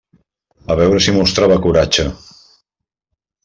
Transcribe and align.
A 0.71 0.77
veure 0.79 1.03
si 1.07 1.13
mostrava 1.19 1.59
coratge. 1.67 2.09